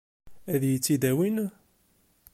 [0.53, 1.37] Ad iyi-tt-id-awin?